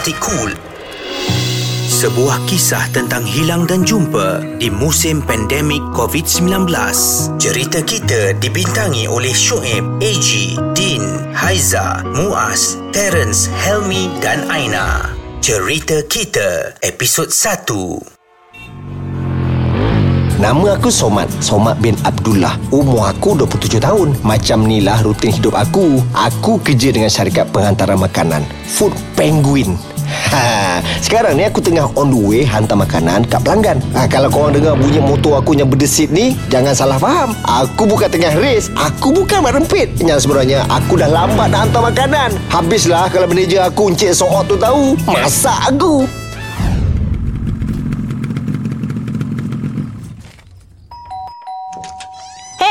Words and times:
dramatik 0.00 0.16
cool 0.24 0.48
sebuah 1.92 2.48
kisah 2.48 2.88
tentang 2.96 3.20
hilang 3.28 3.68
dan 3.68 3.84
jumpa 3.84 4.40
di 4.56 4.72
musim 4.72 5.20
pandemik 5.20 5.84
COVID-19. 5.92 6.72
Cerita 7.36 7.84
kita 7.84 8.32
dibintangi 8.40 9.04
oleh 9.04 9.36
Shoaib, 9.36 10.00
AG, 10.00 10.56
Din, 10.72 11.04
Haiza, 11.36 12.00
Muaz, 12.16 12.80
Terence, 12.96 13.52
Helmi 13.52 14.08
dan 14.24 14.48
Aina. 14.48 15.12
Cerita 15.44 16.00
kita, 16.08 16.80
episod 16.80 17.28
1. 17.28 18.19
Nama 20.40 20.80
aku 20.80 20.88
Somat 20.88 21.28
Somat 21.44 21.76
bin 21.84 21.92
Abdullah 22.00 22.56
Umur 22.72 23.12
aku 23.12 23.36
27 23.36 23.76
tahun 23.76 24.16
Macam 24.24 24.64
ni 24.64 24.80
lah 24.80 24.96
rutin 25.04 25.36
hidup 25.36 25.52
aku 25.52 26.00
Aku 26.16 26.56
kerja 26.64 26.96
dengan 26.96 27.12
syarikat 27.12 27.52
penghantaran 27.52 28.00
makanan 28.00 28.40
Food 28.64 28.96
Penguin 29.20 29.76
Ha, 30.10 30.82
sekarang 30.98 31.38
ni 31.38 31.46
aku 31.46 31.62
tengah 31.62 31.86
on 31.94 32.10
the 32.10 32.18
way 32.18 32.42
hantar 32.42 32.74
makanan 32.74 33.22
kat 33.30 33.46
pelanggan. 33.46 33.78
Ha, 33.94 34.10
kalau 34.10 34.26
korang 34.26 34.58
dengar 34.58 34.74
bunyi 34.74 34.98
motor 34.98 35.38
aku 35.38 35.54
yang 35.54 35.70
berdesit 35.70 36.10
ni, 36.10 36.34
jangan 36.50 36.74
salah 36.74 36.98
faham. 36.98 37.30
Aku 37.46 37.86
bukan 37.86 38.10
tengah 38.10 38.34
race. 38.42 38.74
Aku 38.74 39.14
bukan 39.14 39.38
mak 39.38 39.54
rempit. 39.54 39.86
Yang 40.02 40.26
sebenarnya, 40.26 40.66
aku 40.66 40.98
dah 40.98 41.06
lambat 41.06 41.54
nak 41.54 41.70
hantar 41.70 41.82
makanan. 41.94 42.30
Habislah 42.50 43.06
kalau 43.06 43.30
manager 43.30 43.70
aku 43.70 43.94
Encik 43.94 44.10
Soot 44.10 44.50
tu 44.50 44.58
tahu. 44.58 44.98
Masak 45.06 45.70
aku. 45.70 46.19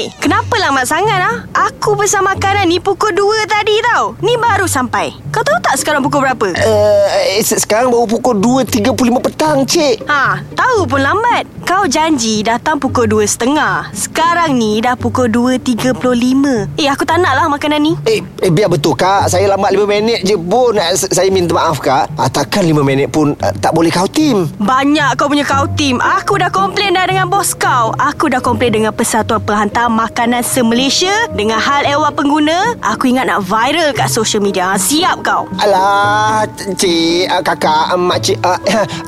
Hey, 0.00 0.08
kenapa 0.16 0.56
lambat 0.56 0.88
sangat 0.88 1.20
ah? 1.20 1.44
Aku 1.68 1.92
pesan 1.92 2.24
makanan 2.24 2.72
ni 2.72 2.80
pukul 2.80 3.12
2 3.12 3.44
tadi 3.44 3.84
tau. 3.84 4.16
Ni 4.24 4.32
baru 4.40 4.64
sampai. 4.64 5.12
Kau 5.28 5.44
tahu 5.44 5.60
tak 5.60 5.76
sekarang 5.76 6.00
pukul 6.00 6.24
berapa? 6.24 6.56
Uh, 6.56 7.36
sekarang 7.44 7.92
baru 7.92 8.08
pukul 8.08 8.64
2.35 8.64 8.96
petang, 9.20 9.60
cik. 9.68 10.08
Ha, 10.08 10.40
tahu 10.56 10.88
pun 10.88 11.04
lambat. 11.04 11.44
Kau 11.68 11.84
janji 11.84 12.40
datang 12.40 12.80
pukul 12.80 13.12
2.30. 13.12 13.92
Sekarang 13.92 14.56
ni 14.56 14.80
dah 14.80 14.96
pukul 14.96 15.28
2.35. 15.28 16.80
Eh, 16.80 16.88
aku 16.88 17.04
tak 17.04 17.20
nak 17.20 17.36
lah 17.36 17.52
makanan 17.52 17.84
ni. 17.84 17.92
Eh, 18.08 18.24
eh, 18.40 18.48
biar 18.48 18.72
betul, 18.72 18.96
Kak. 18.96 19.28
Saya 19.28 19.52
lambat 19.52 19.76
5 19.76 19.84
minit 19.84 20.24
je 20.24 20.40
pun. 20.40 20.80
Saya 20.96 21.28
minta 21.28 21.52
maaf, 21.52 21.76
Kak. 21.76 22.08
Ah, 22.16 22.32
takkan 22.32 22.64
5 22.64 22.80
minit 22.80 23.12
pun 23.12 23.36
tak 23.36 23.76
boleh 23.76 23.92
kau 23.92 24.08
tim. 24.08 24.48
Banyak 24.56 25.20
kau 25.20 25.28
punya 25.28 25.44
kau 25.44 25.68
tim. 25.76 26.00
Aku 26.00 26.40
dah 26.40 26.48
komplain 26.48 26.96
dah 26.96 27.04
dengan 27.04 27.28
bos 27.28 27.52
kau. 27.52 27.92
Aku 28.00 28.32
dah 28.32 28.40
komplain 28.40 28.72
dengan 28.72 28.96
Persatuan 28.96 29.44
Makanan 29.90 30.46
Se-Malaysia. 30.46 31.10
Dengan 31.34 31.58
hal 31.58 31.82
ewa 31.82 32.14
pengguna, 32.14 32.78
aku 32.78 33.10
ingat 33.10 33.26
nak 33.26 33.42
viral 33.42 33.90
kat 33.90 34.06
social 34.06 34.38
media. 34.38 34.70
Ha, 34.70 34.78
siap 34.78 35.26
kau. 35.26 35.50
Alah, 35.58 36.46
cik, 36.54 37.26
uh, 37.26 37.42
kakak, 37.42 37.90
um, 37.90 38.06
makcik, 38.06 38.38
uh, 38.46 38.54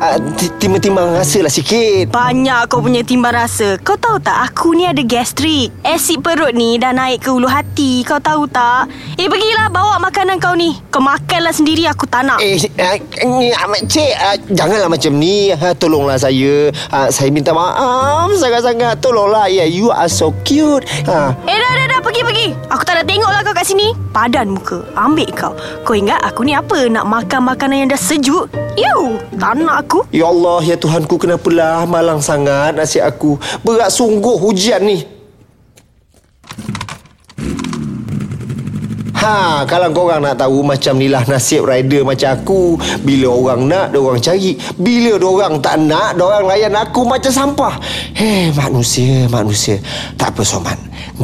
uh, 0.02 0.16
timbang-timbang 0.61 1.14
rasa 1.14 1.39
lah 1.39 1.52
sikit. 1.55 2.11
Banyak 2.11 2.66
kau 2.66 2.83
punya 2.83 3.06
timbang 3.06 3.30
rasa. 3.30 3.78
Kau 3.86 3.94
tahu 3.94 4.19
tak 4.19 4.50
Aku 4.50 4.74
ni 4.74 4.83
ada 4.83 4.98
gastrik. 5.06 5.70
Asid 5.86 6.19
perut 6.19 6.50
ni 6.50 6.80
Dah 6.83 6.91
naik 6.91 7.22
ke 7.22 7.30
ulu 7.30 7.46
hati. 7.46 8.02
Kau 8.02 8.19
tahu 8.19 8.50
tak? 8.50 8.91
Eh 9.14 9.30
pergilah 9.30 9.70
Bawa 9.70 10.02
makanan 10.02 10.42
kau 10.42 10.58
ni. 10.58 10.74
Kau 10.91 10.98
makanlah 10.98 11.55
sendiri 11.55 11.86
Aku 11.86 12.11
tak 12.11 12.27
nak. 12.27 12.42
Eh 12.42 12.58
uh, 12.58 12.96
uh, 12.98 13.80
Cik 13.86 14.12
uh, 14.19 14.36
Janganlah 14.50 14.91
macam 14.91 15.12
ni. 15.14 15.55
Uh, 15.55 15.74
Tolonglah 15.78 16.19
saya. 16.19 16.74
Saya 17.11 17.28
minta 17.30 17.55
maaf 17.55 18.34
Sangat-sangat. 18.34 18.98
Tolonglah. 18.98 19.46
Yeah, 19.46 19.69
You 19.69 19.92
are 19.92 20.11
so 20.11 20.34
cute 20.42 20.61
uh. 21.08 21.30
Eh 21.48 21.56
dah 21.58 21.72
dah 21.78 21.86
dah. 21.88 22.00
Pergi-pergi 22.02 22.50
Aku 22.66 22.82
tak 22.82 22.98
nak 22.98 23.06
tengok 23.06 23.30
lah 23.30 23.41
kau 23.46 23.55
kat 23.55 23.66
sini. 23.66 23.94
Padan 24.10 24.58
muka. 24.58 24.82
Ambil 24.98 25.30
kau. 25.32 25.55
Kau 25.86 25.94
ingat 25.94 26.18
aku 26.22 26.42
ni 26.42 26.52
apa? 26.52 26.91
Nak 26.91 27.06
makan 27.06 27.41
makanan 27.46 27.86
yang 27.86 27.91
dah 27.94 28.00
sejuk? 28.00 28.50
Yuh 28.74 29.20
Tak 29.38 29.62
nak 29.62 29.86
aku. 29.86 30.02
Ya 30.10 30.27
Allah 30.27 30.64
Ya 30.64 30.74
Tuhanku 30.74 31.20
Kenapalah 31.20 31.86
malang 31.86 32.18
sangat 32.18 32.42
sangat 32.42 32.74
nasib 32.74 33.02
aku. 33.05 33.38
Berat 33.62 33.94
sungguh 33.94 34.36
hujan 34.40 34.83
ni. 34.83 34.98
Ha, 39.22 39.62
kalau 39.70 39.94
korang 39.94 40.18
nak 40.18 40.34
tahu 40.34 40.66
macam 40.66 40.98
ni 40.98 41.06
lah 41.06 41.22
nasib 41.30 41.62
rider 41.62 42.02
macam 42.02 42.34
aku. 42.34 42.74
Bila 43.06 43.30
orang 43.30 43.70
nak, 43.70 43.94
orang 43.94 44.18
cari. 44.18 44.58
Bila 44.74 45.14
orang 45.22 45.62
tak 45.62 45.78
nak, 45.78 46.18
orang 46.18 46.50
layan 46.50 46.74
aku 46.74 47.06
macam 47.06 47.30
sampah. 47.30 47.78
Hei, 48.18 48.50
manusia, 48.50 49.30
manusia. 49.30 49.78
Tak 50.18 50.34
apa, 50.34 50.42
Soman. 50.42 50.74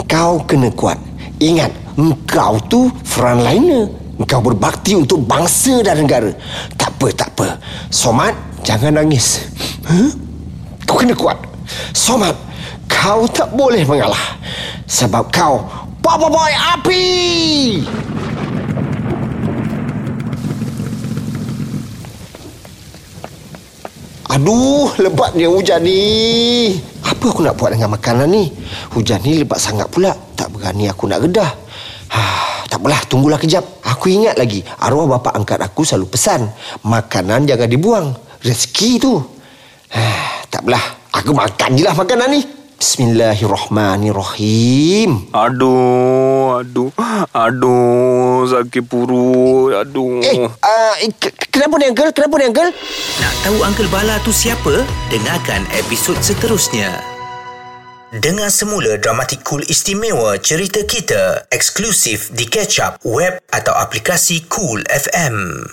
Kau 0.06 0.38
kena 0.46 0.70
kuat. 0.78 0.94
Ingat, 1.42 1.74
engkau 1.98 2.62
tu 2.70 2.86
frontliner. 3.02 3.90
Engkau 4.14 4.46
berbakti 4.46 4.94
untuk 4.94 5.26
bangsa 5.26 5.82
dan 5.82 5.98
negara. 5.98 6.30
Tak 6.78 6.94
apa, 6.94 7.06
tak 7.10 7.34
apa. 7.34 7.58
Somat, 7.90 8.34
jangan 8.62 8.94
nangis. 8.94 9.42
Huh? 9.90 10.14
Kau 10.86 11.02
kena 11.02 11.18
kuat. 11.18 11.38
Somat, 11.90 12.38
kau 12.86 13.26
tak 13.26 13.50
boleh 13.58 13.82
mengalah. 13.82 14.38
Sebab 14.86 15.34
kau 15.34 15.66
Papa 16.08 16.24
Boy 16.32 16.52
Api! 16.56 17.04
Aduh, 24.32 24.88
lebatnya 25.04 25.52
hujan 25.52 25.84
ni. 25.84 26.00
Apa 27.04 27.28
aku 27.28 27.44
nak 27.44 27.60
buat 27.60 27.76
dengan 27.76 27.92
makanan 27.92 28.24
ni? 28.24 28.48
Hujan 28.96 29.20
ni 29.20 29.44
lebat 29.44 29.60
sangat 29.60 29.92
pula. 29.92 30.16
Tak 30.32 30.48
berani 30.48 30.88
aku 30.88 31.04
nak 31.12 31.28
gedah. 31.28 31.52
Ha, 32.16 32.20
tak 32.72 32.80
apalah, 32.80 33.04
tunggulah 33.04 33.36
kejap. 33.36 33.68
Aku 33.84 34.08
ingat 34.08 34.40
lagi, 34.40 34.64
arwah 34.80 35.04
bapa 35.04 35.36
angkat 35.36 35.60
aku 35.60 35.84
selalu 35.84 36.08
pesan. 36.08 36.48
Makanan 36.88 37.44
jangan 37.44 37.68
dibuang. 37.68 38.16
Rezeki 38.40 38.96
tu. 38.96 39.20
Ha, 39.92 40.00
tak 40.48 40.64
apalah. 40.64 41.04
Aku 41.20 41.36
makan 41.36 41.76
je 41.76 41.84
lah 41.84 41.92
makanan 41.92 42.32
ni. 42.32 42.40
Bismillahirrahmanirrahim. 42.78 45.34
Aduh, 45.34 46.62
aduh, 46.62 46.94
aduh, 47.34 48.46
sakit 48.46 48.86
perut, 48.86 49.74
aduh. 49.74 50.22
Eh, 50.22 50.46
uh, 50.46 50.94
kenapa 51.50 51.74
ni 51.82 51.90
Uncle? 51.90 52.14
Kenapa 52.14 52.38
ni 52.38 52.46
Uncle? 52.46 52.70
Nak 53.18 53.34
tahu 53.42 53.66
Uncle 53.66 53.90
Bala 53.90 54.22
tu 54.22 54.30
siapa? 54.30 54.86
Dengarkan 55.10 55.66
episod 55.74 56.14
seterusnya. 56.22 57.18
Dengar 58.08 58.48
semula 58.48 58.96
dramatik 58.96 59.44
cool 59.44 59.60
istimewa 59.66 60.40
cerita 60.40 60.80
kita 60.80 61.44
eksklusif 61.52 62.32
di 62.32 62.48
Catch 62.48 62.80
Up 62.80 62.96
web 63.04 63.36
atau 63.52 63.76
aplikasi 63.76 64.48
Cool 64.48 64.80
FM. 64.88 65.68